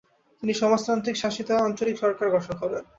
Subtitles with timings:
[0.43, 2.83] তিনি সমাজতান্ত্রিকশাসিত আঞ্চলিক সরকার গঠন করেন।